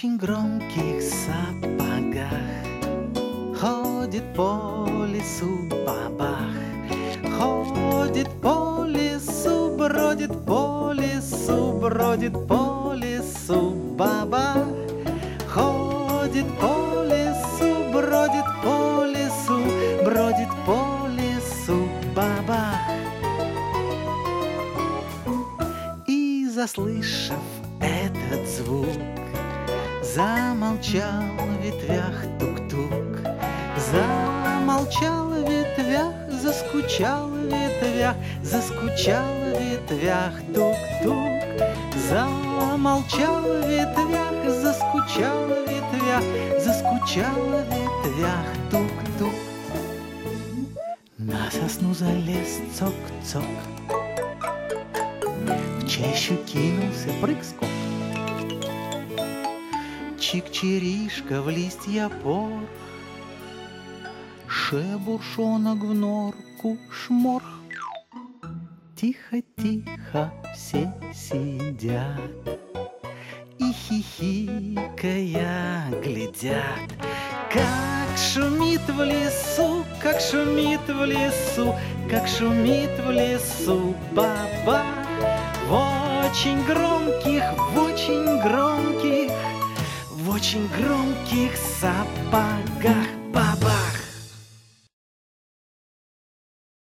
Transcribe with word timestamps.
очень 0.00 0.16
громких 0.16 1.02
сапогах 1.02 2.32
Ходит 3.60 4.22
по 4.34 4.86
лесу 5.04 5.68
бабах 5.84 6.56
Ходит 7.38 8.30
по 8.40 8.86
лесу, 8.86 9.76
бродит 9.76 10.32
по 10.46 10.92
лесу 10.94 11.72
Бродит 11.72 12.32
по 12.48 12.94
лесу 12.94 13.72
бабах 13.98 14.64
Ходит 15.46 16.46
по 16.58 17.04
лесу, 17.04 17.92
бродит 17.92 18.46
по 18.64 19.04
лесу 19.04 19.60
Бродит 20.02 20.48
по 20.64 21.08
лесу 21.08 21.86
бабах. 22.16 22.80
И 26.06 26.48
заслышав 26.48 27.36
этот 27.82 28.48
звук 28.48 29.19
Замолчал 30.14 31.22
в 31.38 31.62
ветвях 31.62 32.24
тук-тук 32.40 33.20
Замолчал 33.92 35.28
в 35.28 35.48
ветвях, 35.48 36.14
заскучал 36.32 37.28
в 37.28 37.44
ветвях 37.44 38.16
Заскучал 38.42 39.24
в 39.24 39.60
ветвях 39.60 40.32
тук-тук 40.52 41.70
Замолчал 42.08 43.40
в 43.42 43.68
ветвях, 43.68 44.60
заскучал 44.60 45.46
в 45.46 45.50
ветвях 45.68 46.24
Заскучал 46.58 47.36
в 47.36 47.62
ветвях 47.70 48.46
тук-тук. 48.72 49.34
На 51.18 51.50
сосну 51.52 51.94
залез 51.94 52.58
цок-цок 52.76 53.44
В 55.78 55.86
чащу 55.86 56.36
кинулся 56.46 57.10
прыг-скок 57.20 57.79
Чик-чиришка 60.20 61.40
в 61.40 61.48
листья 61.48 62.10
пор. 62.22 62.52
Шебуршонок 64.46 65.78
в 65.78 65.94
норку 65.94 66.76
шморх 66.92 67.46
Тихо-тихо 68.94 70.30
все 70.54 70.92
сидят 71.14 72.20
И 73.58 73.72
хихикая 73.72 75.90
глядят. 76.02 76.90
Как 77.50 78.18
шумит 78.18 78.86
в 78.88 79.02
лесу, 79.02 79.86
как 80.02 80.20
шумит 80.20 80.86
в 80.86 81.02
лесу 81.02 81.74
Как 82.10 82.28
шумит 82.28 82.90
в 83.06 83.10
лесу 83.10 83.94
баба. 84.12 84.84
В 85.66 86.00
очень 86.30 86.64
громких, 86.64 87.42
очень 90.40 90.66
громких 90.68 91.54
сапогах. 91.54 93.06
Баба 93.30 93.59